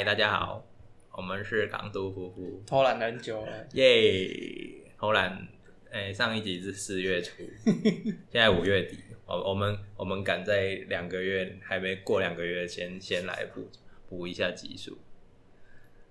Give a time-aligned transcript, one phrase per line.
[0.00, 0.66] 嗨，大家好，
[1.12, 4.90] 我们是港都夫妇，偷懒很久了，耶！
[4.96, 5.46] 偷懒，
[5.90, 7.42] 哎，上一集是四月初，
[8.32, 13.68] 现在五月底，我我们我们赶在两个月还没过两个月先，先来补
[14.08, 14.96] 补一下集数，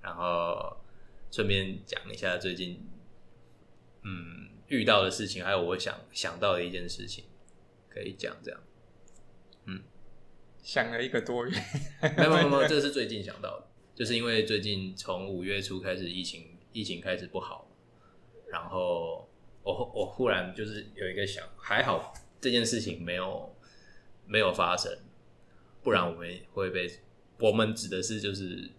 [0.03, 0.77] 然后
[1.31, 2.87] 顺便讲一下最近
[4.03, 7.23] 嗯遇到的事情，还有我想想到的一件事情，
[7.89, 8.61] 可以讲这样。
[10.61, 11.57] 想了一个多月，
[12.15, 13.67] 没有没有没有，这是最近想到的，
[13.99, 17.69] 就是因为最近从五月初开始疫情疫情开始不好，
[18.47, 19.27] 然后
[19.61, 23.53] 我我忽然就是有一个想，还好这件事情没有
[24.25, 24.89] 没有发生，
[25.83, 26.89] 不然我们会被
[27.39, 28.71] 我们指的是就是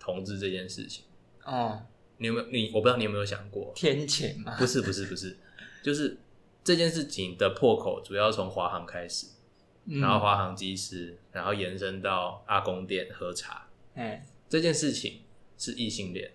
[0.00, 1.04] 同志这件事情。
[1.44, 4.56] 哦，你有没有你我不知道你有没有想过，天谴吗？
[4.58, 5.38] 不是不是不是，
[5.80, 6.18] 就是
[6.64, 9.28] 这件事情的破口主要从华航开始。
[9.88, 15.22] 然后华航机师，然后延伸到阿公店喝茶，哎，这件事情
[15.58, 16.32] 是异性恋。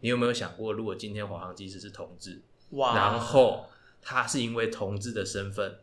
[0.00, 3.66] 你有没有想过，如果今天华航机师是同志，哇，然后
[4.00, 5.78] 他是因为同志的身份，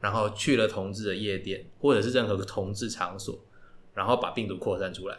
[0.00, 3.44] 然后去了同志的夜店，或者是任何同志场所，
[3.94, 5.18] 然后把病毒扩散出来，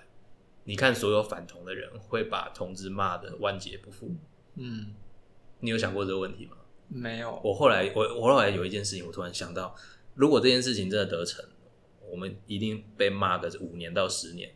[0.64, 4.14] 你看所有反同的人会把同志骂的万劫不复。
[4.56, 4.94] 嗯，
[5.60, 6.58] 你有想过这个问题吗？
[6.88, 7.40] 没有。
[7.44, 9.76] 我后来，我我后来有一件事情，我突然想到。
[10.14, 11.44] 如果这件事情真的得逞，
[12.12, 14.54] 我们一定被骂个五年到十年，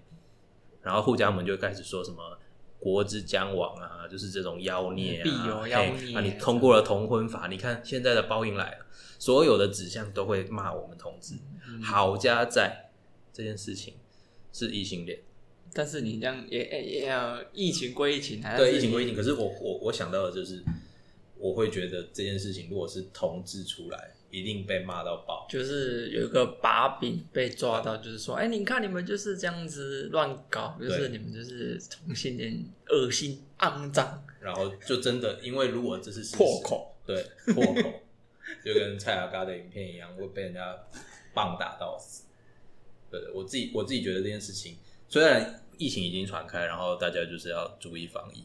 [0.86, 2.38] 然后护家们就开始说什么
[2.80, 6.22] 国之将亡啊，就是这种妖孽啊，妖孽啊！
[6.22, 8.86] 你通过了同婚法，你看现在的报应来了，
[9.18, 11.34] 所有的指向都会骂我们同志。
[11.82, 12.92] 好家在
[13.34, 13.96] 这件事情
[14.54, 15.20] 是异性恋，
[15.74, 19.16] 但是你这样也也要疫情归疫情，对疫情归疫情。
[19.16, 20.64] 可是我我我想到的就是，
[21.38, 24.12] 我会觉得这件事情如果是同志出来。
[24.32, 37.94] 一定被骂到爆，就是有一个把柄被抓到，就是说，哎，你看你们就是这样子乱搞，就是你们就是同性恋恶心肮脏，然后就真的，因为如果这是破口，对 破口，
[38.66, 40.84] 就跟蔡阿嘎的影片一样，会被人家
[41.34, 42.26] 棒打到死。
[43.10, 44.76] 对，我自己我自己觉得这件事情，
[45.08, 48.44] 虽然疫情已经传开，然后大家就是要注意防疫，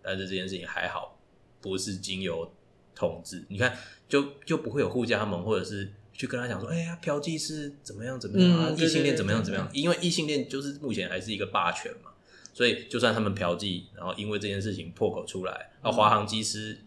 [0.00, 1.18] 但是这件事情还好，
[1.62, 2.52] 不是经由。
[2.94, 3.74] 统治，你看
[4.06, 9.68] 就就不会有护家盟，或者是去跟他讲说，哎呀，嫖妓是怎么样怎么样啊，异性恋怎么样怎么样？
[9.72, 12.10] 因为异性恋就是目前还是一个霸权嘛，
[12.52, 16.78] 所以就算他们嫖妓，然后因为这件事情破口出来，啊，华航机师，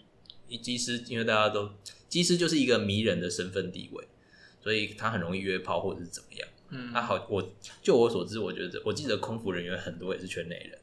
[0.62, 1.72] 机师因为大家都
[2.08, 4.08] 机师就是一个迷人的身份地位，
[4.62, 6.48] 所以他很容易约炮或者是怎么样。
[6.70, 10.78] 嗯，那好，我就我所知，我觉得我记得空服人员很多也是圈内人，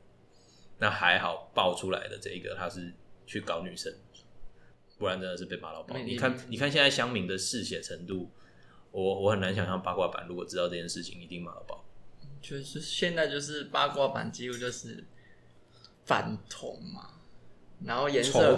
[0.80, 2.92] 那还好爆出来的这一个他是
[3.32, 3.92] 去搞女生。
[4.98, 5.98] 不然真的是被骂到爆！
[5.98, 8.30] 你看，你看现在乡民的嗜血程度，
[8.92, 11.84] 我我很难想象八卦版如果知道这件事情，一定骂到爆。
[12.40, 15.04] 就是现在就是八卦版几乎就是
[16.04, 17.14] 反同嘛，
[17.84, 18.56] 然后颜色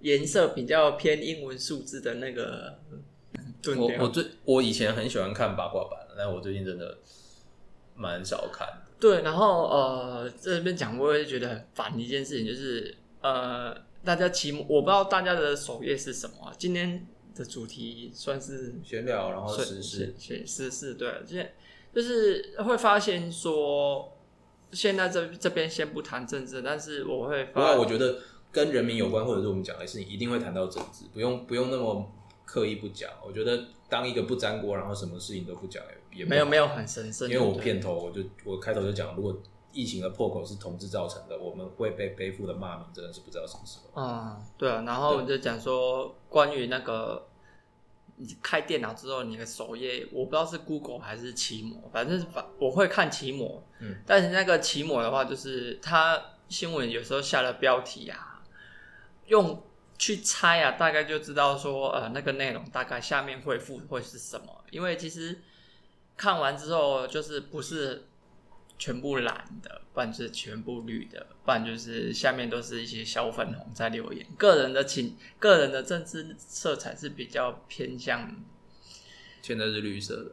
[0.00, 2.80] 颜色比较偏英文数字的那个。
[3.76, 6.98] 我我最我以前很喜欢看八卦版，但我最近真的
[7.94, 8.82] 蛮少看的。
[8.98, 13.85] 对，然后呃这边讲我也觉得很烦一件事情，就是呃。
[14.06, 16.52] 大家期末，我不知道大家的首页是什么。
[16.56, 20.14] 今天的主题算是闲聊，然后实事，
[20.46, 21.12] 实事对。
[21.26, 21.52] 现在
[21.92, 24.16] 就是会发现说，
[24.70, 28.20] 现在这这边先不谈政治，但是我会发，我觉得
[28.52, 32.08] 跟人民有关，或者是我们讲的事情，一定会谈到政治，不用不用那么
[32.44, 33.10] 刻意不讲。
[33.26, 35.82] 我觉得当一个不沾锅，然后什么事情都不讲，
[36.14, 37.28] 也没有没有很神圣。
[37.28, 39.36] 因为我片头我就我开头就讲，如果。
[39.76, 44.02] 疫情的破口是同志造成的，我们会被背负的骂名真的是不知道什么时候。
[44.02, 47.28] 嗯，对啊，然后就讲说关于那个
[48.16, 58.42] 你开电脑之后，你的首页我不知道是 Google 还是奇摩，反正反我会看奇摩，嗯，但是那个奇摩的话，就是它新闻有时候下了标题啊，
[59.26, 59.62] 用
[59.98, 65.38] 去猜啊，大概就知道说呃那个内容大概下面回复会是什么，因为其实
[66.16, 68.06] 看完之后就是不是。
[68.78, 74.26] 全部蓝的，不然就是全部绿的，不然就是下面都是一些小粉红在留言。
[74.36, 78.36] 个人的情，个人的政治色彩是比较偏向。
[79.40, 80.30] 现在是绿色的，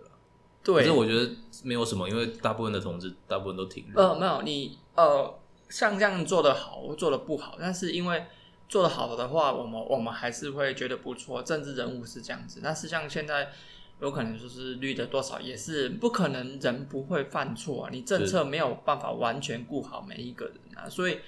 [0.64, 0.76] 对。
[0.76, 1.32] 可是我觉得
[1.64, 3.94] 没有什么，因为大部分的同志，大部分都挺绿。
[3.96, 5.40] 呃，没有你呃，
[5.70, 8.26] 像这样做的好，做的不好，但是因为
[8.68, 11.42] 做的好的话，我们我们还是会觉得不错。
[11.42, 13.52] 政治人物是这样子，但是像现在。
[14.00, 17.90] 有可能就是绿的多少也是不可能，人不会犯错啊。
[17.92, 21.20] 你政策没有办法完全顾好每一个人啊，所以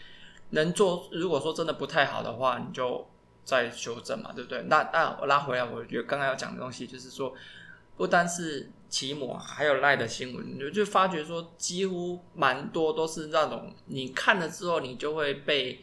[0.50, 1.08] 能做。
[1.12, 3.08] 如果说真的不太好的话，你就
[3.44, 4.64] 再修正嘛，对不对？
[4.64, 7.34] 那那我拉回来，我觉得刚刚要讲的东西就是说，
[7.96, 15.80] 不单是奇摩还有赖的新闻，你就发觉说，几乎蛮多都是那种你看了之后，你就会被，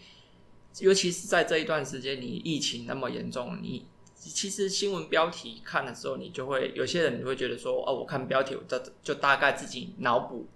[0.81, 3.87] 尤其是在这一段时间，你疫情那么严重，你
[4.31, 10.47] 其实新闻标题看了之后，你就会有些人你会觉得说，哦，我看标题，我就就大概自己脑补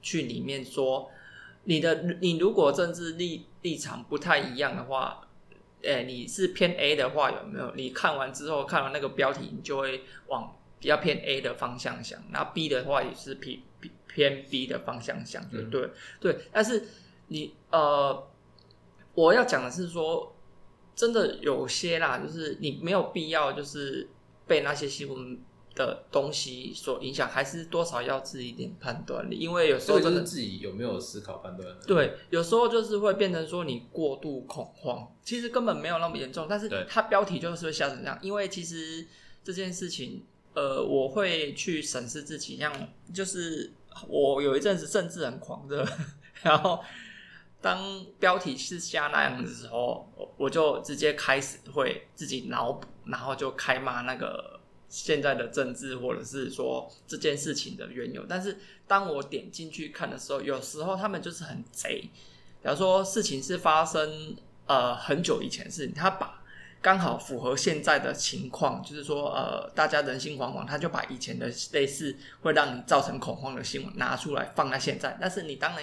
[0.00, 1.10] 去里面说，
[1.64, 5.26] 你的你如果政治立立场不太一样的话。
[5.84, 7.74] 哎，你是偏 A 的话有没有？
[7.74, 12.22] 你看完之后，看完那个标题，你就会往比较偏 A 的方向想。
[12.32, 13.58] 然后 B 的话也是偏
[14.06, 15.90] 偏 B 的方向想，对对
[16.20, 16.38] 对。
[16.52, 16.86] 但是
[17.26, 18.28] 你呃，
[19.14, 20.32] 我要讲的是说，
[20.94, 24.08] 真的有些啦，就是你没有必要就是
[24.46, 25.38] 被那些新闻。
[25.74, 31.66] 的东西所影响，还是多少要自己一点判断力因为有时候真的自己有没有思考判断？
[31.86, 38.18] 对，有时候就是会变成说你过度恐慌，其实根本没有那么严重，但是它标题就是会吓成这样。
[38.20, 39.06] 因为其实
[39.42, 40.22] 这件事情，
[40.52, 42.70] 呃，我会去审视自己，像
[43.14, 43.72] 就是
[44.06, 45.82] 我有一阵子甚至很狂热，
[46.44, 46.80] 然后
[47.62, 50.06] 当标题是下那样子的时候，
[50.36, 54.60] 我就直接开始会自己脑补，然后就开骂那个。
[54.94, 62.10] 现在的政治，或者是说这件事情的缘由，但是当我点进去看的时候，有时候他们就是很贼。
[62.62, 64.36] 假如说事情是发生
[64.66, 66.44] 呃很久以前事情，他把
[66.82, 75.82] 刚好符合现在的情况，就是说呃大家人心惶惶，他就把以前的类似会让你造成恐慌的新闻拿出来放在现在，但是你当然。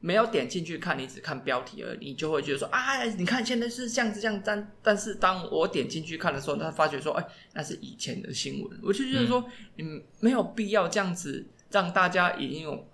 [0.00, 12.88] 没有点进去看，你只看标题而已，你就会觉得说啊，你看现在是这样子这样，但但是当我点进去看的时候，他发觉说，哎，那是以前的新闻，我就觉得说，你没有必要这样子让大家已经有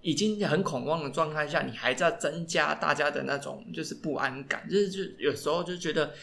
[0.00, 6.14] 已经很恐慌的状态下，你还在增加大家的那种就是不安感，就是就有时候就觉得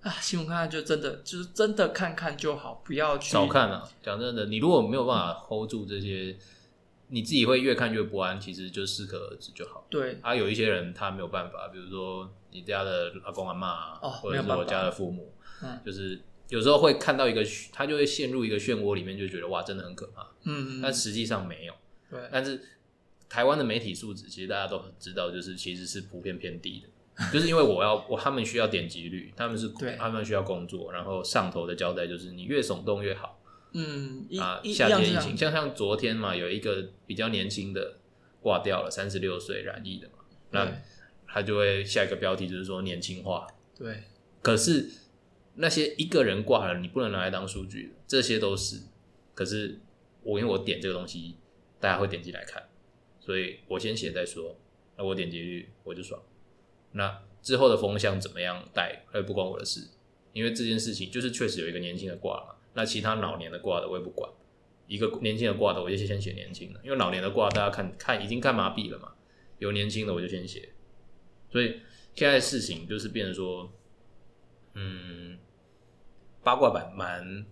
[0.00, 3.86] 啊，新闻看看就真的就是真的看看就好，不要去少看啊。
[4.02, 6.34] 讲真的，你如果没有办法 hold 住这些。
[7.14, 9.86] 你自己会越看越不安，其实就适可而止就好。
[9.90, 15.30] 对，啊，有一些人他没有办法，比如说你家的阿公阿妈，或者是我家的父母，
[15.62, 16.18] 嗯，就是
[16.48, 20.26] 有时候会看到一个，他就会陷入一个漩涡里面，就觉得哇，真的很可怕。
[20.44, 21.74] 嗯，但实际上没有。
[22.10, 22.58] 对，但是
[23.28, 29.68] 台湾的媒体素质，其实大家都很知道，就是其实是普遍偏低的，就是因为我要我他们需要点击率，他们是
[29.98, 33.38] 他们需要工作，然后上头的交代就是你越耸动越好。
[33.72, 37.96] 嗯啊，夏天疫情，像像昨天嘛，有一个比较年轻的
[38.40, 40.72] 挂掉了，三十六岁染疫的嘛，那
[41.26, 43.46] 他就会下一个标题就是说年轻化。
[43.78, 44.02] 对，
[44.42, 44.90] 可是
[45.54, 48.82] 那些一个人挂了，你不能拿来当数据，这些都是。
[49.34, 49.80] 可是
[50.22, 51.36] 我因为我点这个东西，
[51.80, 52.62] 大家会点击来看，
[53.18, 54.56] 所以我先写再说。
[54.98, 56.20] 那我点击率我就爽。
[56.92, 59.88] 那之后的风向怎么样带，那不关我的事，
[60.34, 62.58] 因为这件事情就是确实有一个年轻的挂了。
[62.74, 64.30] 那其他老年的挂的我也不管，
[64.86, 69.12] 一个年轻的挂的我就先写年轻的，因为老年的挂大家看看已经看麻痹了嘛，
[69.58, 70.70] 有年轻的我就先写，
[71.50, 71.80] 所以
[72.14, 73.70] 现在事情就是变成说，
[74.74, 75.38] 嗯，
[76.42, 77.44] 八卦版蛮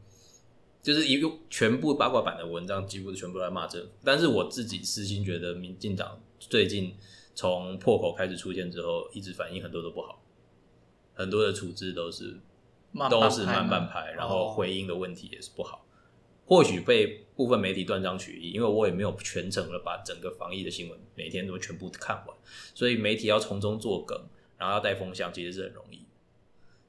[0.83, 6.97] 就是一个全部八卦版的文章几乎全部都在骂政府，但是我自己私心觉得民进党最近
[7.35, 10.23] 从破口开始出现之后，一直反应很多都不好，
[11.13, 12.41] 很多的处置都是。
[13.11, 15.87] 都是慢半拍，然后回音的问题也是不好。
[16.47, 22.37] 或许被部分媒体断章取义，因为我也没有全程的把整个防疫的新闻每天都全部看完，
[22.75, 24.21] 所以媒体要从中作梗，
[24.59, 26.05] 然后要带风向，其实是很容易。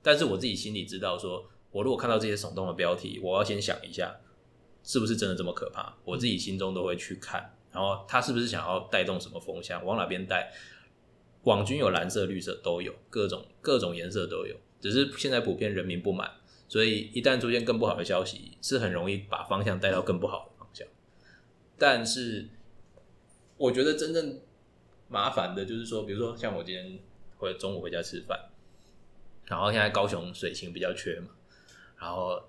[0.01, 4.17] 但是我自己心里知道，说我如果看到这些耸动的标题，我要先想一下，
[4.83, 5.95] 是不是真的这么可怕？
[6.03, 10.51] 我自己心中都会去看，然后他是不是想要带动什么风向，往哪边带？
[11.43, 14.55] 网军有蓝色、绿色都有，各种各种颜色都有。
[14.81, 16.29] 只是现在普遍人民不满，
[16.67, 20.87] 所以一旦出现更不好的消息，是很容易把方向带到更不好的方向。
[21.77, 22.47] 但是，
[23.57, 24.39] 我觉得真正
[25.07, 26.99] 麻烦的就是说，比如说像我今天
[27.37, 28.49] 或者中午回家吃饭，
[29.45, 31.29] 然后现在高雄水情比较缺嘛，
[31.99, 32.41] 然后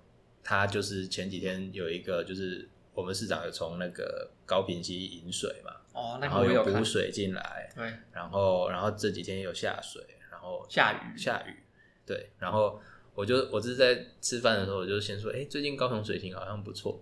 [0.43, 11.62] 他就是前几天有一个就是我们市长有从那个高平溪引水嘛，哦，然后有补水进来，对，然后然后这几天有下水，然后下雨下雨。
[12.05, 12.79] 对，然后
[13.15, 17.01] 我就我是在吃饭的时候，我就先说，哎，最近高雄水情好像不错。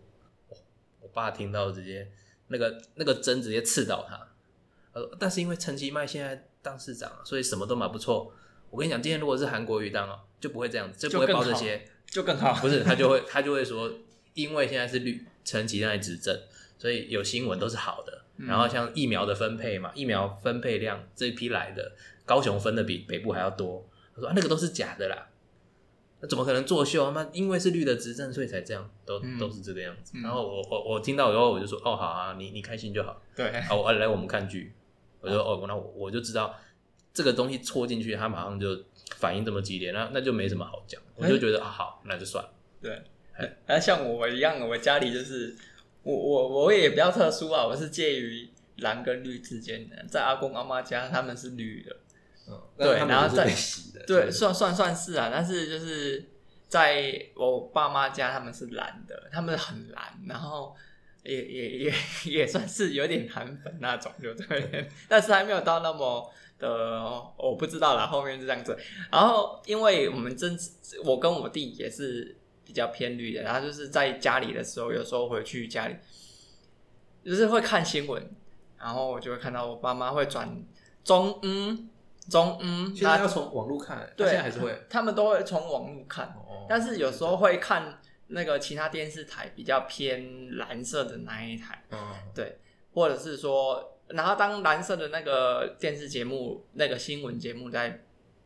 [1.00, 2.12] 我爸听到直接
[2.48, 4.28] 那个那个针直接刺到他。
[4.94, 8.32] 呃，但是因为陈其迈现在当市长，所以什么都蛮不错。
[8.70, 12.54] 我跟你讲，今天如果是韩国瑜当哦，就不会这样子，就不会报这些，就更好。
[12.62, 13.92] 不是他就会他就会说，
[14.34, 16.38] 因为现在是绿陈其迈执政，
[16.78, 18.22] 所以有新闻都是好的。
[18.38, 21.94] 然后像疫苗的分配嘛，疫苗分配量这一批来的，
[22.26, 23.88] 高雄分的比北部还要多。
[24.28, 25.28] 他说：“那个都是假的啦。”
[26.22, 27.10] 那怎么可能作秀？
[27.12, 30.14] 那因为是绿的执政，所以才这样，都都是这个样子。
[30.22, 33.20] 然后我我我听到以后，我就说哦好啊，你你开心就好。
[33.36, 34.74] 对，好，来我们看剧。
[35.20, 36.56] 我说哦，那我我就知道
[37.14, 38.86] 这个东西戳进去，他马上就
[39.16, 41.02] 反应这么激烈，那那就没什么好讲。
[41.16, 42.52] 我就觉得好，那就算了。
[42.80, 43.02] 对，
[43.66, 45.56] 那像我一样，我家里就是
[46.04, 48.48] 我我我也比较特殊啊，我是介于
[48.78, 51.98] 蓝跟绿之间的，在阿公阿妈家他们是绿的。
[52.78, 53.36] 对，然后
[54.02, 56.30] 再对，算算算是啊，但是就是
[56.68, 60.76] 在我爸妈家，他们是蓝的，他们很蓝，然后
[61.24, 61.94] 也也也
[62.26, 67.04] 也算是有点韩粉那种，就对，但是还没有到那么的，
[67.38, 68.78] 我不知道啦，后面是这样子。
[69.12, 70.58] 然后因为我们真，
[71.04, 75.96] 我跟我弟也是比较偏绿的，然后就是在家里的时候，有时候回去家里，
[77.26, 78.32] 就是会看新闻，
[78.78, 80.64] 然后我就会看到我爸妈会转
[81.04, 81.90] 中嗯。
[82.32, 86.34] 中嗯，现在要从网络看，对，现在还是会，他们都会从网络看，
[86.70, 91.84] 但是有时候会看那个其他电视台比较偏蓝色的那一台，
[92.34, 92.58] 对，
[92.94, 98.02] 或者是说，然后当蓝色的那个电视节目、那个新闻节目在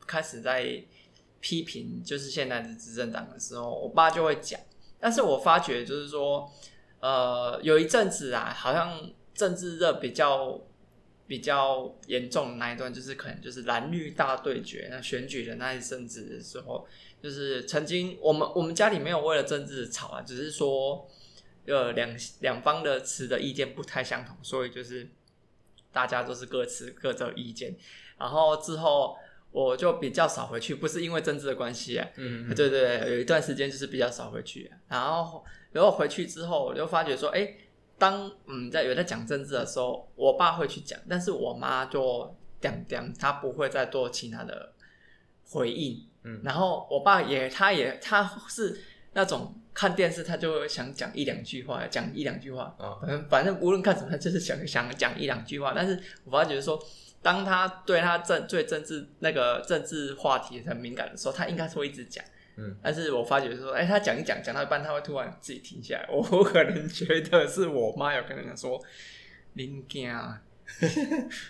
[0.08, 0.84] 开始在
[1.39, 4.60] 批评就是现在的执政党的时候，我爸就会讲，
[5.00, 6.51] 但是我发觉就是说，
[7.00, 9.00] 呃，有一阵子啊，好像
[9.36, 10.60] 政治热比较。
[11.27, 16.88] 比较严重的那一段，就是可能就是蓝绿大对决，那选举的那一阵子的时候，
[17.20, 21.10] 就是曾经我们我们家里没有为了政治吵啊，只是说
[21.65, 25.08] 呃两两方的持的意见不太相同，所以就是
[25.91, 27.75] 大家都是各持各的意见。
[28.20, 29.17] 然后之后
[29.51, 34.72] 我就比较少回去，不是因为政治的关系啊，嗯，对对，有一段时间就是比较少回去。
[34.88, 37.55] 然后然后回去之后，我就发觉说，哎。
[37.98, 44.74] 当嗯在有在讲政治的时候，我爸会去讲，但是我妈就讲讲，她不会再做其他的
[45.50, 46.08] 回应。
[46.24, 48.82] 嗯，然后我爸也，他也他是
[49.14, 52.75] 那种看电视，他就想讲一两句话，讲一两句话。
[52.80, 55.74] 啊，反正反正无论看什么，他就是想想讲一两句话。
[55.75, 56.84] 但是我爸觉得说，
[57.22, 62.25] 当他对他政对政治那个政治话题很敏感的时候，他应该是会一直讲。
[62.57, 66.07] 嗯，但是我发觉说，哎，他讲一讲，讲到一半，他会突然自己停下来。
[66.09, 68.81] 我 可能觉得是我妈有跟人说，
[69.53, 70.41] 林家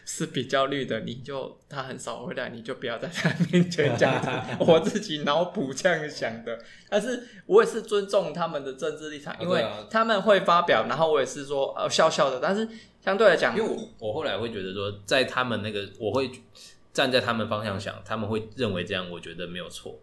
[0.04, 4.14] 是比较绿的，你就他很少回来，你就不要在他面前讲。
[4.60, 6.60] 我自己脑补这样想的，
[6.90, 12.40] 但是我也是尊重他们的政治立场，因为他们会发表，然后我也是说呃笑笑的。
[12.42, 12.68] 但是
[13.00, 16.30] 相对来讲，因为我我后来会觉得说，在他们那个，我会
[16.92, 19.98] 站在他们方向想，他们会认为这样，我觉得没有错。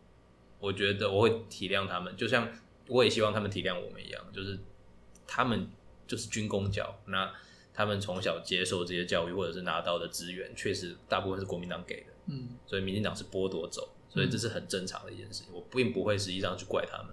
[0.62, 2.48] 我觉得我会体谅他们，就像
[2.86, 4.56] 我也希望他们体谅我们一样，就是
[5.26, 5.68] 他们
[6.06, 7.28] 就是军工教，那
[7.74, 17.12] 他们从小接受这些教育或者是拿到的资源，确实大部分是国民党给的，嗯，所以民进党是剥夺走，所以这是很正常的一件事情，我并不会实际上去怪他们，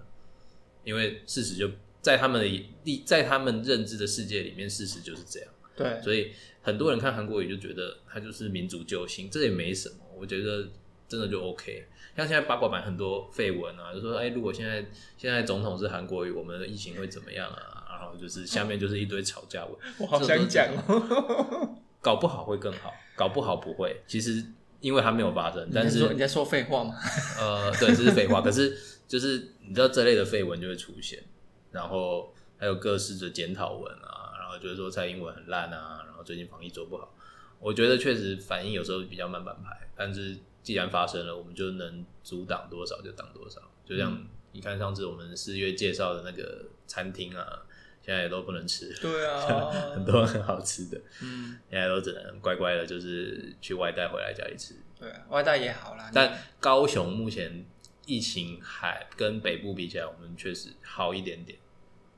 [0.84, 1.68] 因为事实就
[2.00, 2.46] 在他们的
[2.84, 6.30] 立在他们认知的世界里面，事实就是这样，对，所以
[6.62, 10.68] 很多人看韩国语就觉得他就是民族救星，这也没什么，我觉得
[11.08, 11.86] 真的就 OK。
[12.20, 14.84] 像现在八卦版很多绯闻啊，就说哎，如果现在
[15.16, 17.96] 现在总统是韩国瑜，我们的疫情会怎么样啊？
[17.98, 24.02] 然后就是下面就是一堆吵架文，我好想讲哦，搞不好会更好，搞不好不会。
[24.06, 24.44] 其实
[24.80, 26.94] 因为它没有发生，但是你在说废话吗？
[27.40, 28.42] 呃，对，这是废话。
[28.42, 28.76] 可是
[29.08, 31.22] 就是你知道这类的绯闻就会出现，
[31.70, 37.14] 然后还有各式的检讨文啊，然后就是说蔡英文很烂啊，然后最近防疫做不好。
[37.58, 40.36] 我觉得确实反应有时候比较慢半拍，但是。
[40.62, 43.60] 既然发生了，我们就能阻挡多少就挡多少。
[43.84, 47.62] 就像你看上次我们四月介绍的那个餐厅啊，
[48.04, 48.94] 现在也都不能吃。
[49.00, 54.74] 对啊， 很多很好吃的，嗯，现在都只能乖乖的，就是去外带回来家里吃。
[54.98, 56.10] 对啊，外带也好啦。
[56.12, 57.64] 但高雄目前
[58.06, 61.58] 疫情还跟北部比起来，我们确实好一点点。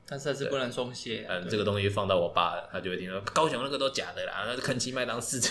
[0.05, 1.25] 但是还是不能松懈。
[1.29, 5.49] 嗯，这个东西放到我爸，他就会听说高雄那个都假的啦，那肯奇麦当四折，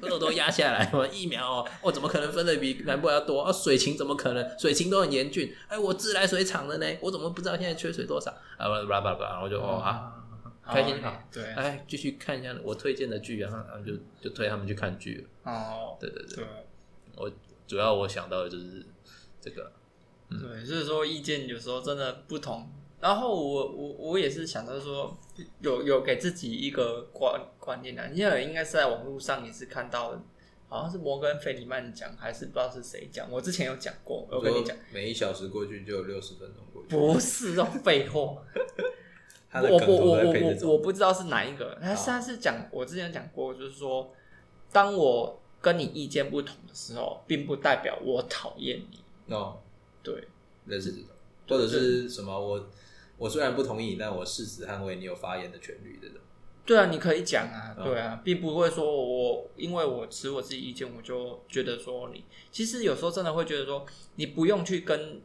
[0.00, 0.90] 那都都压下来。
[0.92, 3.42] 嘛疫苗哦，我怎么可能分的比南部要多？
[3.42, 4.58] 啊，水情怎么可能？
[4.58, 5.54] 水情都很严峻。
[5.68, 8.30] 哎，我自来水厂的呢，我怎么不知道现在缺水多少？
[8.56, 10.14] 啊，巴拉巴拉，然后就哦啊，
[10.64, 11.22] 开心好。
[11.32, 15.52] 对，哎，继续看一下我推荐的剧，然后然后就就推他们去看剧了。
[15.52, 16.44] 哦，对对对，
[17.16, 17.30] 我
[17.66, 18.86] 主要我想到的就是
[19.40, 19.72] 这个。
[20.30, 22.70] 对，就是说意见有时候真的不同。
[23.00, 25.16] 然后我我我也是想到说，
[25.60, 30.20] 有有给自己一个观观念啊，因为应该是在网络上也是看到，
[30.68, 33.30] 好像是摩根费里曼讲，还是不知道是谁讲。
[33.30, 36.96] 我之前有讲过，我跟你讲，每一小时过去就有六十分钟过去。
[36.96, 38.42] 不是这种废话。
[39.52, 44.10] 我我我我我我不知道是哪一个，他他是讲我之前讲过，就是说，
[44.72, 49.34] 当我跟你意见不同的时候，并不代表我讨厌你。
[49.34, 49.58] 哦，
[50.02, 50.26] 对。
[50.66, 51.08] 类似这种，
[51.48, 52.68] 或者是什么我
[53.18, 56.18] 我虽然不同意，但我誓死捍卫你有发言的权利这种。
[56.64, 62.24] 对啊，你可以讲啊，对啊，并不会说我因为我持我自己意见，我就觉得说你。
[62.50, 65.20] 其实有时候真的会觉得说，你不用去跟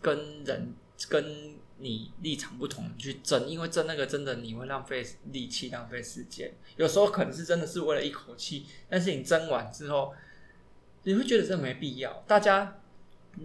[0.00, 0.72] 跟人
[1.08, 6.54] 跟你立场不同去争，因为争那个真的你会浪费力气、浪费时间。
[6.76, 10.14] 有时候可能是真的是为了一口气，但是你争完之后，
[11.02, 12.22] 你会觉得这没必要。
[12.28, 12.80] 大家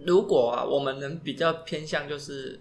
[0.06, 2.60] 如果啊，我们能比较偏向就是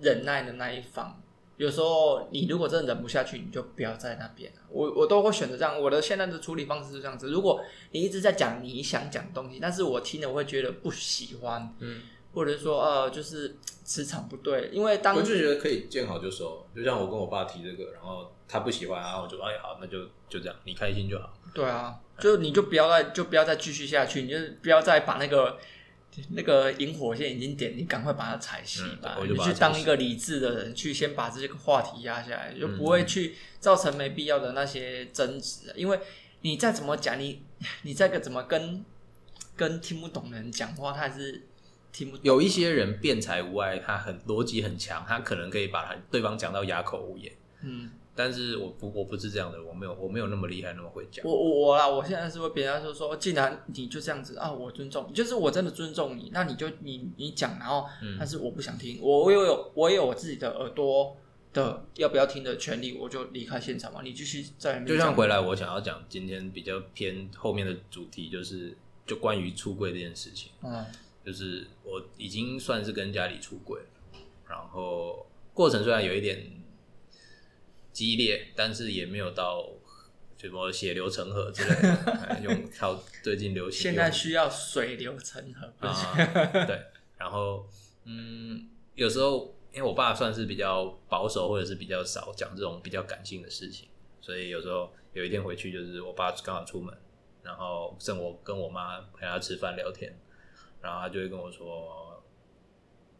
[0.00, 1.20] 忍耐的那一方。
[1.56, 4.58] 有时候你如果真的忍不下去，你就不要在那边了。
[4.70, 5.76] 我我都会选择这样。
[5.80, 12.02] 我的现在的处理方式是这样子：如果你一直在讲你想讲的东西，但是我听了我会觉得不喜欢，嗯，
[12.32, 14.70] 或者说呃，就是磁场不对。
[14.72, 21.34] 因为当我就觉得可以见好就收，就像我跟我爸提这个，然后他不喜欢，然后我就哎好，那就就这样，你开心就好。
[21.52, 25.58] 对啊，就你就不要再就不要再继续下去，你就不要再把那个。
[26.30, 29.18] 那个引火线已经点，你赶快把它踩熄吧。
[29.22, 35.72] 你去当一个理智的人，去先把这个话题压下来，就不会去造成没必要的那些争执。
[35.74, 35.98] 因为
[36.42, 37.42] 你再怎么讲，你
[37.82, 38.84] 你再个怎么跟
[39.56, 41.42] 跟听不懂的人讲话，他还是
[41.92, 42.16] 听不。
[42.16, 42.24] 懂。
[42.24, 47.32] 有一些人辩才无碍，他很逻辑很强，他可能可以把他对方讲到哑口无言。
[47.62, 47.90] 嗯。
[48.18, 51.24] 但是我不我不是这样的，我没有我没有那么厉害那么会讲。
[51.24, 57.86] 我我我啦，我现在是会别人就说，既然你就这样子啊，我尊重你，就是我真的尊重你，那你就你你讲，然后
[58.18, 61.16] 但是我不想听，我我有我有我自己的耳朵
[61.52, 64.00] 的要不要听的权利，我就离开现场嘛。
[64.02, 70.50] 你继续在就像回来，我想要讲今天比较偏后面的主题，就是就关于出柜这件事情。
[70.64, 70.84] 嗯，
[71.24, 73.86] 就是我已经算是跟家里出柜了，
[74.48, 76.58] 然后过程虽然有一点。
[77.98, 79.68] 激烈，但是也没有到
[80.36, 82.38] 什么血流成河之类的。
[82.46, 86.14] 用靠最近流行，现在需要水流成河啊。
[86.64, 86.80] 对，
[87.16, 87.68] 然后
[88.04, 93.88] 嗯，有时候因为我爸算是比较保守，或者是比较少讲这种比较感性的事情，
[94.20, 96.96] 所以有时候有一天回去，就是我爸刚好出门，
[97.42, 100.16] 然后剩我跟我妈陪他吃饭聊天，
[100.80, 102.22] 然后他就会跟我说，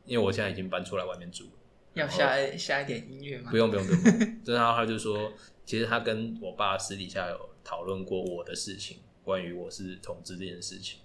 [0.05, 1.50] 因为我现在已经搬出来外面住。
[1.94, 3.51] 要下下一点音乐吗？
[3.51, 5.33] 不用不用不用， 然后他就说，
[5.64, 11.01] 其实他跟我爸私底下有讨论过我的事情，关于我是同志这件事情。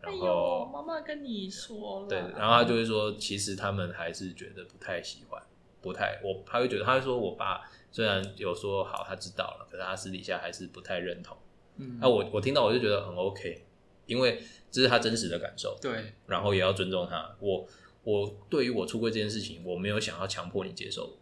[0.00, 5.42] 然后妈妈跟你说了，对，然后他就会说，其实他们还是觉得不太喜欢，
[5.80, 11.36] 不太我他会觉得，他会说我爸虽然有说好他知道了，可是他私底下还是不太认同。
[11.76, 13.64] 嗯，那我我听到我就觉得很 OK，
[14.06, 17.66] 因为这是他真实的感受，对，然后也要尊重他，我。
[18.04, 21.16] 我对于我出柜这件事情，我没有想要强迫你接受，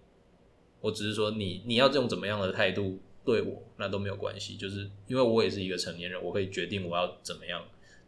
[0.80, 7.64] 我只是说你你要用怎么样的态度对我，那都没有关系，就是因为我也是一个成年人，我可以决定我要怎么样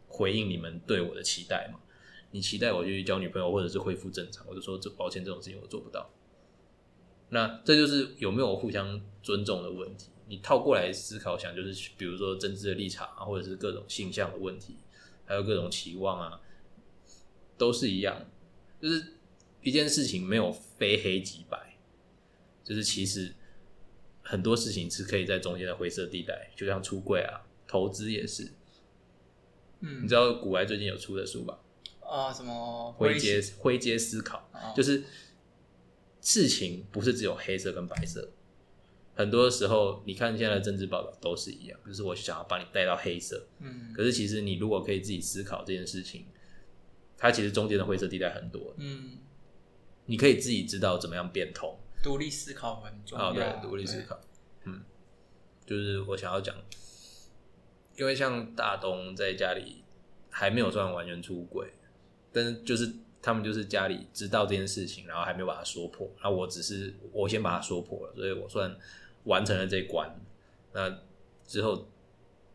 [0.07, 1.79] 回应你们对我的期待嘛。
[2.31, 6.09] 你期待我去交女朋友或者是恢复正常，我就说这抱歉这种事情我做不到。
[7.29, 10.09] 那这就是有没有互相尊重的问题。
[10.27, 14.75] 你套过来思考想，就是比如说政治的立场啊，或者是各种性向的问题，
[15.23, 16.41] 还有各种期望啊，
[17.57, 18.25] 都是一样。
[18.85, 19.03] 就是
[19.63, 21.75] 一件事情没有非黑即白，
[22.63, 23.33] 就是其实
[24.21, 28.51] 很多事情是可以在中间的灰色地带，就像出柜啊，投资也是。
[29.79, 31.59] 嗯，你知道古埃最近有出的书吧？
[32.01, 35.03] 啊，什么灰阶灰阶思考，就是
[36.21, 38.29] 事情不是只有黑色跟白色，
[39.15, 46.27] 很多时候你看现在的政治报道都是一样，就是我想要把你带到黑色，嗯，可是其实你如果可以自己思考这件事情。
[47.17, 49.17] 它其实中间的灰色地带很多，嗯，
[50.05, 53.31] 你可以自己知道怎么样变通，独立思考很重要。
[53.33, 54.19] 对，独立思考，
[54.65, 54.83] 嗯，
[55.65, 56.55] 就是我想要讲，
[57.95, 59.83] 因为像大东在家里
[60.29, 61.71] 还没有算完全出轨，
[62.33, 68.77] 但是就是他们就是家里知道这件事情，然后还没有把它说破，那我只是我先把它说破了，所以我算
[69.23, 70.13] 完成了这一关。
[70.73, 70.99] 那
[71.47, 71.87] 之后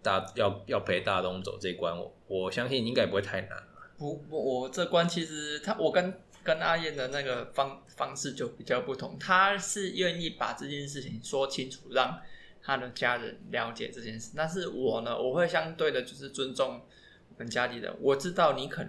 [0.03, 3.70] 大要要陪大东走这一关，我我相信应该不会太难。
[4.09, 12.19] 不，我这关其实他我跟跟阿燕的那个方方式就比较不同，他是愿意把这件事情说清楚，让
[12.63, 14.33] 他的家人了解这件事。
[14.35, 16.81] 但是我呢，我会相对的就是尊重
[17.29, 18.83] 我们家里人，我知道你可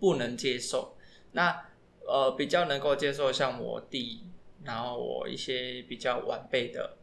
[0.00, 0.96] 不能接受，
[1.30, 1.64] 那
[2.04, 4.24] 呃比较能够接受像我弟，
[4.64, 6.96] 然后我一些比较晚辈的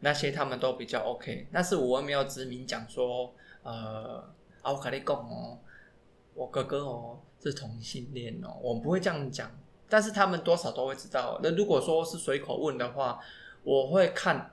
[0.00, 4.28] 那些他们都比较 OK，但是我没有指明讲说呃
[4.62, 5.56] 啊我跟你讲哦。
[6.40, 9.54] 我哥哥哦是同性恋哦，我不会这样讲，
[9.90, 11.38] 但是他们多少都会知道。
[11.42, 13.20] 那如果说是随口问的话，
[13.62, 14.50] 我会看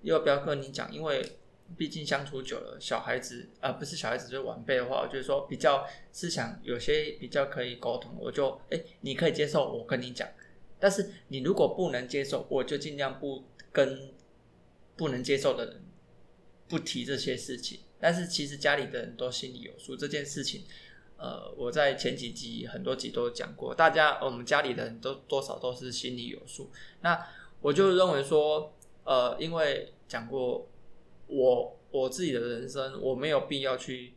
[0.00, 1.36] 要不要跟你讲，因为
[1.76, 10.26] 毕竟相处久了，小孩子啊不是小孩子就是晚辈的话，我就是说比较思想有些比较可以沟通，我就哎你可以接受我跟你讲，
[10.80, 14.14] 但是你如果不能接受，我就尽量不跟
[14.96, 15.82] 不能接受的人
[16.66, 17.80] 不提这些事情。
[18.00, 20.64] 但是其实家里的人都心里有数，这件事情。
[21.18, 26.70] 呃，我在前几集很多集都讲过，大家我们家里的人都多少都是心里有数。
[27.00, 27.26] 那
[27.60, 30.68] 我就认为说，呃，因为讲过
[31.26, 34.14] 我我自己的人生，我没有必要去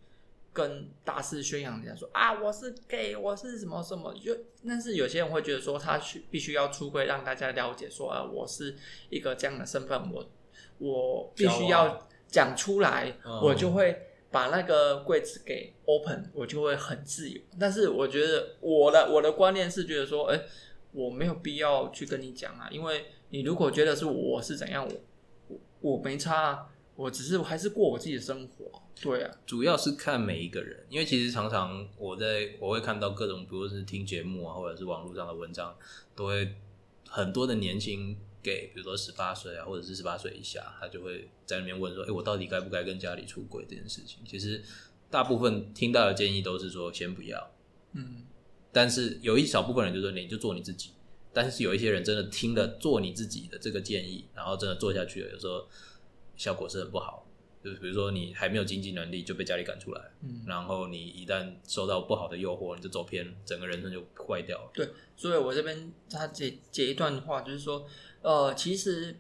[0.53, 4.13] 跟大肆宣扬人家说啊，我是 gay，我是什么什么。
[4.13, 4.37] 就
[4.67, 8.75] 但是有些人会觉得说，他去必须要出柜，让大家了解说啊，我是
[9.09, 10.29] 一个这样的身份，我
[10.77, 14.07] 我必须要讲出来，我就会。
[14.31, 17.41] 把那个柜子给 open，我就会很自由。
[17.59, 20.41] 但是我觉得我的我的观念是觉得说，哎，
[20.93, 28.81] 我没有必要去跟你讲啊，因为你如果觉得是我是怎样，我我我没差啊，我只是还是过我自己的生活。
[29.01, 35.75] 对啊，主要是看每一个人，因为其实常常我在我会看到各种，比如是听节目啊，或者是网络上的文章，
[36.15, 36.55] 都会
[37.09, 38.17] 很多的年轻。
[38.41, 44.62] 给，比如说十八岁啊，或者是十八岁以下，他就会在那边问说：“哎，我到底该不该跟家里出轨这件事情？”其实
[45.10, 47.51] 大部分听到的建议都是说先不要。
[47.93, 48.25] 嗯，
[48.71, 50.91] 但是有一小部分人就说：“你就做你自己。”
[51.34, 55.65] 但是有一些人真的听了做你自己的这个建议，然后真的做下去了，有时候
[56.36, 57.25] 效果是很不好。
[57.63, 64.71] 就是比如说你还没有经济能力就被家里赶出来，嗯，然后你一旦受到不好的诱惑，你就走偏，整个人生就坏掉了。
[64.73, 67.88] 对，所以我这边他解解一段话，就是说。
[68.21, 69.15] 呃，其实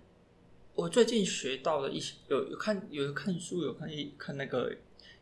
[0.75, 4.71] 我最近学到了一些，有有看有看书，有看一看那个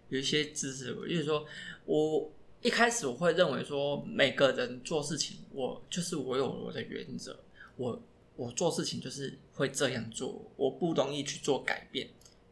[0.09, 0.93] 有一些知识。
[0.93, 1.45] 我就是说，
[1.85, 2.29] 我
[2.61, 7.39] 一开始我会认为说，每个人做事情，我就是我有我的原则，
[7.77, 8.01] 我
[8.35, 12.09] 我做事情就是会这样做，我不容易去做改变。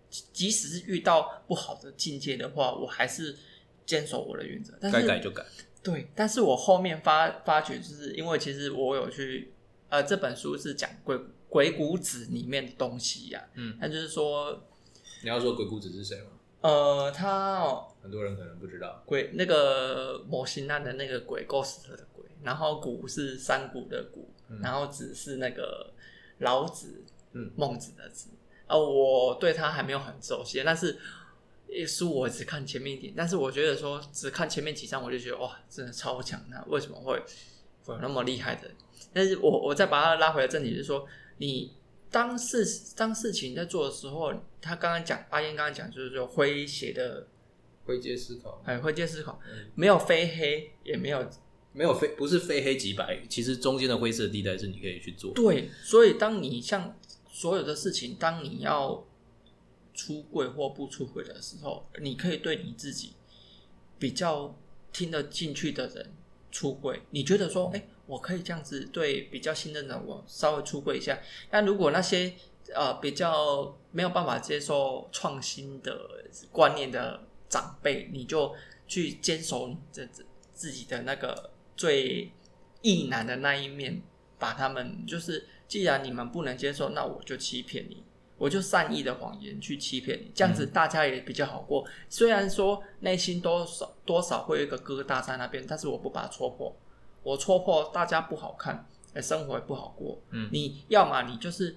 [0.10, 3.36] 即使是遇到不好的境界的话，我还是
[3.86, 4.74] 坚守我的原则。
[4.82, 5.46] 该改就改。
[5.84, 9.52] 对，但是我后面发发觉，就是因为其实我有去。
[9.90, 11.20] 呃，这本书是讲鬼
[11.50, 13.44] 鬼谷子里面的东西呀。
[13.56, 14.68] 嗯，那就是说，
[15.24, 16.28] 你要说鬼谷子是谁吗？
[16.62, 24.30] 呃，他哦很多人可能不知道，鬼那个模型那的那个鬼，ghost 的鬼，然后谷是山谷的谷，
[24.62, 25.94] 然后子是那个
[26.40, 28.30] 老子，嗯，孟子的子。
[28.68, 30.98] 呃，我对他还没有很熟悉，但是
[31.88, 36.44] 书我只看前面一点，但是我觉得说只看前面几章，我就觉得哇，真的超强！
[36.50, 37.22] 那为什么会
[37.86, 38.70] 会有那么厉害的？
[39.18, 41.06] 但是我我再把它拉回来正题，就是说，
[41.38, 41.74] 你
[42.12, 42.64] 当事
[42.96, 47.28] 当事情在做的时候，他刚刚讲阿燕刚刚讲，就是说诙谐的
[47.86, 49.40] 灰阶思考，哎，灰阶思考，
[49.74, 51.28] 没有非黑，也没有
[51.74, 55.34] 没有非不是非黑即白，其实中间的灰色地带是你可以去做。
[55.34, 56.96] 对，所以当你像
[57.32, 59.06] 所有的事情，当你要
[59.94, 63.14] 出柜或不出柜的时候，你可以对你自己
[64.00, 64.58] 比较
[64.94, 66.14] 听得进去的人
[66.52, 67.84] 出轨，你觉得说，哎。
[68.08, 72.34] 我可以这样子对比较信任的我稍微出轨一下，但如果那些
[72.74, 78.56] 呃比较没有办法接受创新的观念的长辈，你就
[78.88, 82.32] 去坚守你这自自己的那个最
[82.82, 84.02] 意难的那一面，
[84.40, 88.02] 把他们就是既然你们不能接受，那我就欺骗你，
[88.38, 91.86] 我就善意的谎言去欺骗你，这样子大家也比较好过。
[92.08, 96.76] 虽然说内心多少多少会有一个疙瘩在那边，但是我不把它戳破。
[97.24, 100.22] 我戳破大家不好看，哎，生活也不好过。
[100.30, 101.76] 嗯，你要么你就是，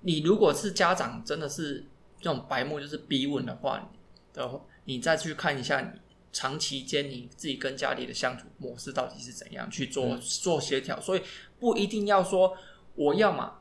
[0.00, 1.86] 你如果是家长，真的是
[2.18, 3.88] 这种白目，就是逼问的话，
[4.32, 6.00] 的，你再去看一下，你
[6.32, 11.00] 长期间你自己跟家里的相处模式到底是怎样去做做协调。
[11.00, 11.22] 所以
[11.60, 12.56] 不一定要说
[12.96, 13.60] 我要么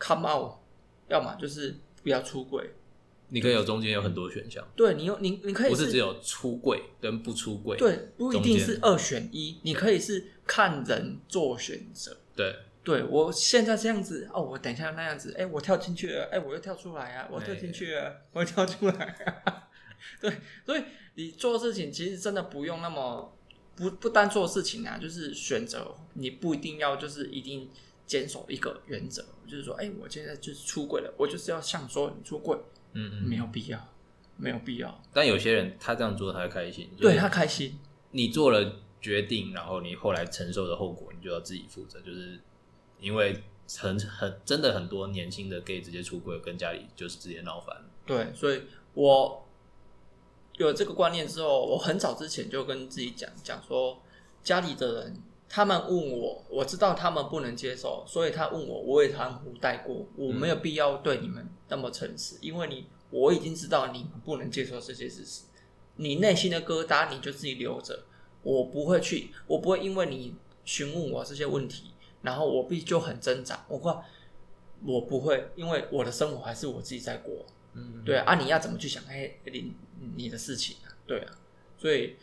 [0.00, 0.54] come out，
[1.08, 2.70] 要么就是不要出轨。
[3.28, 12.16] 你可以有中间有很多选项，对你有你你可以不是只有出柜跟不出柜，对，不一定是二选一，你可以是看人做选择。
[12.36, 18.94] 对，对我现在这样子哦，我等一下那样子，哎，我跳进去了，哎，我又跳出来啊，我跳进去了，我又跳出来，
[19.44, 19.68] 啊。
[20.20, 20.30] 对，
[20.66, 20.82] 所以
[21.14, 23.36] 你做事情其实真的不用那么
[23.74, 27.70] 不不单做事情啊，就是选择，你不一定要就是一定
[28.06, 32.56] 坚守一个原则，就是说，哎，我现在就是出轨了，我就是要向所有人出轨。
[32.92, 33.88] 嗯嗯，没有必要，
[34.36, 35.02] 没有必要。
[35.12, 37.78] 但有些人他这样做，他会开心，对他开心。
[38.12, 42.00] 你做了决定，然后你后来承受的后果，你就要自己负责。
[42.02, 42.38] 就是
[43.00, 43.42] 因为
[43.78, 47.76] 很很真的很多年轻的 gay 直接出轨，跟家里就是直接闹翻。
[48.06, 48.62] 对，所以
[48.92, 49.44] 我
[50.58, 54.00] 有这个观念之后，我很早之前就跟自己讲讲说，
[54.42, 55.16] 家里的人。
[55.54, 65.44] 他们问我，我知道他们不能接受，所以他问我，我也含糊带过，我没有必要对你们那么诚实，因为你我已经知道你不能接受这些事实，
[65.94, 68.02] 你内心的疙瘩你就自己留着，
[68.42, 73.64] 我不会去，我不会因为你询问我这些问题，然后我必就很挣扎。
[73.68, 74.04] 我话
[74.84, 77.32] 我不会，因为我的生活还是我自己在过。
[77.74, 79.04] 嗯，对啊，你要怎么去想？
[79.04, 79.72] 哎，你
[80.16, 81.32] 你的事情，对啊，
[81.78, 82.16] 所以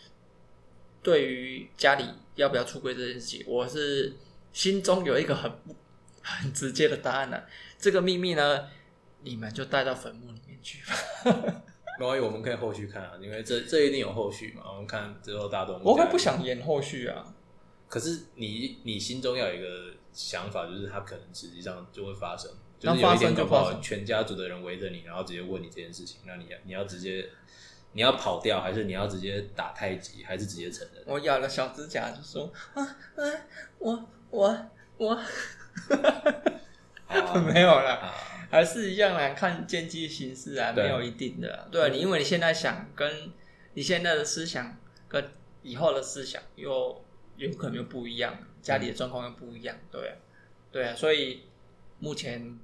[1.03, 4.13] 对于家里要不要出柜这件事情，我是
[4.53, 5.51] 心中有一个很
[6.21, 7.41] 很直接的答案呢。
[7.79, 8.67] 这个秘密呢，
[9.23, 10.93] 你们就带到坟墓里面去吧。
[11.99, 14.63] 没关系，我们可以后续看啊，因为这这一定有后续嘛。
[14.67, 17.33] 我们看之后大家都我会不想演后续啊。
[17.87, 22.49] 可是你你心中要有一个想法，就是它可能实际上就会发生。
[22.79, 27.29] 就是有一天搞不好，全家族的人围着你，然后直接问你这件事情，那你要你要直接
[27.93, 31.03] 你要跑掉，还是你要直接打太极，还是直接承认？
[31.05, 33.23] 我咬了小指甲就说啊啊，
[33.79, 35.19] 我我我，
[37.53, 38.13] 没有了，
[38.49, 41.67] 还是一样啦看见机行事啊，没有一定的。
[41.71, 43.31] 对你，因为你现在想跟
[43.73, 44.77] 你现在的思想
[45.07, 47.03] 跟以后的思想又
[47.35, 50.15] 有可能又不一样，家里的状况又不一样，对
[50.71, 51.43] 对啊，所以
[51.99, 52.59] 目前。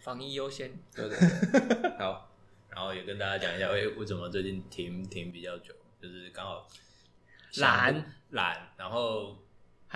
[0.00, 2.27] 防疫优先，对对对，好，
[2.78, 6.64] 然后也跟大家讲一下，为为什么最近停停比较久，就是刚好
[7.56, 7.92] 懒
[8.30, 9.36] 懒，然后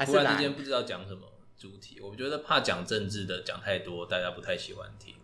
[0.05, 1.23] 突然之间不知道讲什么
[1.57, 5.15] 主题，我觉得怕讲政治的讲太多，大家不太喜欢听，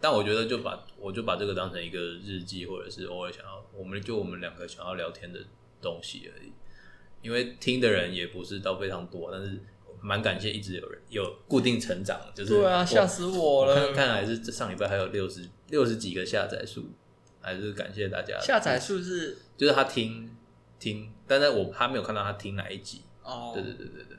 [0.00, 5.44] 但我觉得就把我就把这个当成一个日记，或者是偶尔想要，我们就我们两个想要聊天的
[5.82, 6.52] 东西而已，
[7.22, 9.60] 因为听的人也不是到非常多，但是。
[10.04, 13.90] 蛮感谢，一直有人有固定成长，就是对啊，吓死我了！
[13.94, 16.90] 看来是这上礼拜还有六十六十几个下载数，
[17.40, 18.38] 还是感谢大家。
[18.38, 20.30] 下载数是就是他听
[20.78, 23.52] 听，但是我他没有看到他听哪一集哦。
[23.54, 24.18] 对对对对对，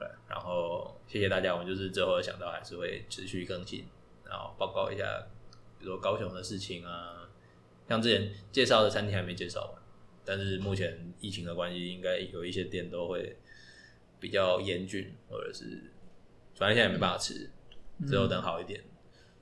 [0.00, 0.08] 对。
[0.28, 3.86] 然后谢谢大家，我们就是最后想到还是会持续更新，
[4.24, 5.04] 然后报告一下，
[5.78, 7.28] 比如说高雄的事情啊，
[7.88, 9.82] 像之前介绍的餐厅还没介绍完，
[10.24, 13.38] 但是目前疫情的关系，应该有一些店都会。
[14.18, 15.92] 比较严峻，或者是
[16.54, 17.50] 反正现在也没办法吃，
[18.06, 18.82] 之后等好一点。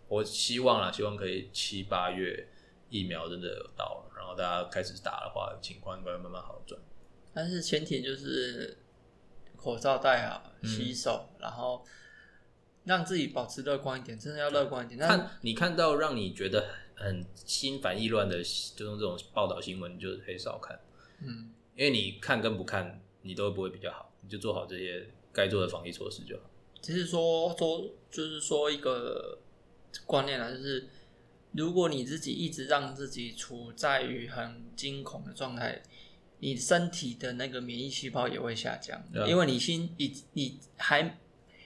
[0.09, 2.47] 我希望啦，希望可以七八月
[2.91, 6.81] 疫苗真的有到，然后大家开始打的话，情况应该慢慢好转。
[7.33, 8.77] 但是前提就是
[9.57, 11.85] 口罩戴好，洗手，然后
[12.85, 15.01] 让自己保持乐观一点，真的要乐观一点。
[15.01, 18.43] 看你看到让你觉得很心烦意乱的，
[18.77, 20.79] 就用这种报道新闻，就可以少看。
[21.21, 24.14] 嗯，因为你看跟不看，你都不会比较好。
[24.25, 26.43] 你就做好这些该做的防疫措施就好。
[26.81, 29.39] 其实说说就是说一个
[30.05, 30.89] 观念啊，就是
[31.53, 35.83] 如果你自己一直让自己处在于很惊恐的状态，
[36.41, 41.19] 你身体的那个免疫细胞也会下降，因为你心已你还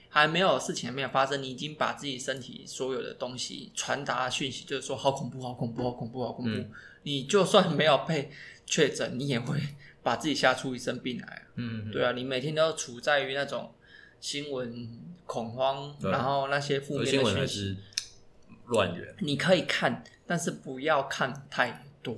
[0.07, 6.69] 还没有事情还没有发生，你已经把自己身体所有的东西传达讯息，就是说好恐怖，好恐怖，好恐怖，好恐怖。
[7.03, 8.31] 你就算没有被
[8.65, 9.59] 确诊，你也会。
[10.01, 13.73] 把自己吓出一身病来，嗯，对啊，你每天都处在于那种
[14.19, 14.89] 新闻
[15.25, 17.77] 恐慌，然后那些负面的讯息
[18.67, 19.15] 乱源。
[19.19, 22.15] 你可以看，但是不要看太多。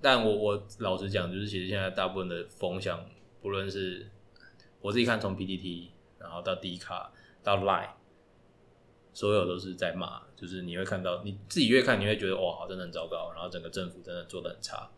[0.00, 3.04] 但我我老实讲，就是其实现在大部分的风向，
[3.42, 4.08] 不论是
[4.80, 7.90] 我自己看，从 PPT，然后到 D 卡到 Line，
[9.12, 14.88] 所有都是在骂，就是你会看到你自己越看，你会觉得哇，真的很糟糕，然后整个政府真的做的很差。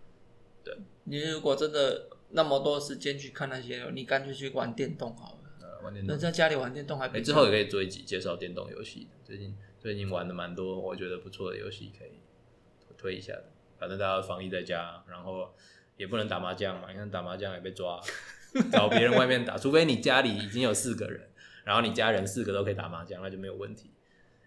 [0.62, 5.50] 对，你如果真的那么多时间去看那些，你干脆去玩电动好了。
[5.60, 6.14] 呃，玩电动。
[6.14, 7.20] 那在家里玩电动还比。
[7.22, 9.08] 之后也可以做一集介绍电动游戏。
[9.24, 12.10] 最近最近玩的蛮多，我觉得不错的游戏可以
[12.98, 13.44] 推一下的。
[13.78, 15.54] 反正大家防疫在家，然后
[15.96, 16.90] 也不能打麻将嘛。
[16.90, 18.00] 你看打麻将也被抓，
[18.70, 21.28] 找别人外面打，除非你家里已经有四个人，
[21.64, 23.90] 然后你家人四个都可以打麻将，那就没有问题。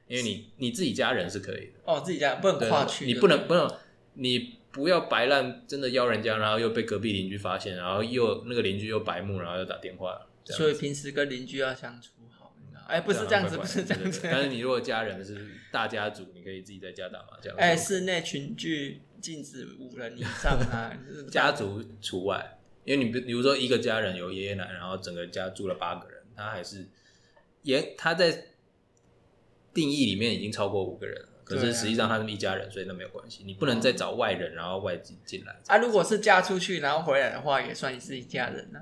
[0.08, 1.74] 因为你你自己家人是可以的。
[1.86, 3.70] 哦，自己家不能跨区，你不能不能
[4.14, 4.60] 你。
[4.74, 10.20] 不要白烂，真的邀人家，然后又被隔壁邻居发现，然后又那个邻居又白目，然后又打电话。
[10.46, 12.54] 所以平时跟邻居要相处好，
[12.88, 14.20] 哎，不是这样子，不是这样子。
[14.24, 17.56] 但是你如果家人是大家族，你可以自己在家打麻将。
[17.56, 20.92] 哎，室内群聚禁止五人以上啊，
[21.32, 22.60] 家族除外。
[22.84, 26.90] 因为你比如说一个家人有爷爷奶奶，然后整个家住了八个人，他还是
[27.62, 28.48] 也他在
[29.74, 31.26] 定义里面已经超过五个人。
[31.54, 33.44] 可是实际上他们一家人，所以那没有关系。
[33.44, 35.56] 你不能再找外人，然后外籍进来。
[35.68, 38.80] 啊，如果是嫁出去然后回来的话，也算是一家人呢。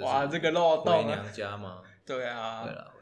[0.00, 0.98] 哇，这个漏洞。
[0.98, 1.82] 回娘家吗？
[2.06, 2.64] 对啊。
[2.64, 2.92] 对了，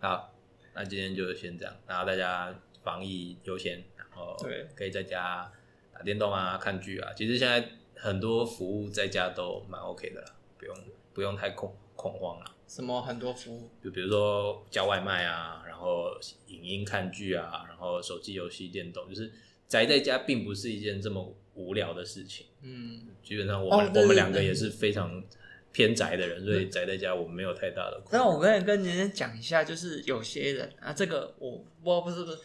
[0.00, 0.32] 好，
[0.74, 1.74] 那今天就先这样。
[1.86, 5.50] 然后大家防疫优先，然后对，可以在家
[5.92, 7.12] 打电动啊、看剧啊。
[7.14, 10.32] 其实现在很多服务在家都蛮 OK 的啦。
[10.58, 10.76] 不用
[11.12, 12.52] 不用太恐恐慌啊。
[12.68, 13.70] 什么很多服务？
[13.82, 16.10] 就比如说叫外卖啊，然后
[16.48, 19.30] 影音看剧啊，然后手机游戏、电动，就是
[19.68, 22.46] 宅在家并不是一件这么无聊的事情。
[22.62, 25.22] 嗯，基本上我们我们两个也是非常
[25.70, 28.02] 偏宅的人，所以宅在家我们没有太大的。
[28.10, 32.38] 那我可以跟您家讲一下，就是有些人啊，这个我我不是不是，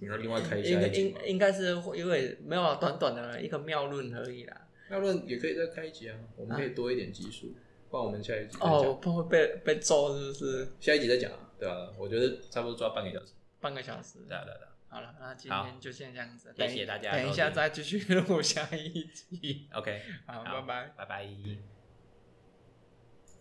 [0.00, 4.66] 你要另外开一下应应应该是因为没有短短的一个妙论而已啦。
[4.88, 7.30] 妙论也可以再开一集啊，我们可以多一点技
[7.90, 7.92] 术。
[7.92, 10.68] 帮我们下一集哦，不会被被揍是不是？
[10.78, 14.60] 下一集再讲啊，对啊，我觉得差不多抓半个小时，半个小时，对啊对啊。
[14.88, 19.68] 好了，那今天就先这样子，谢谢大家，等一下再继续录下一集。
[19.72, 21.79] OK，好，拜拜，拜拜。